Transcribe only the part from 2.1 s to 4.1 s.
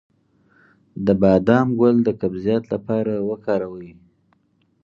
قبضیت لپاره وکاروئ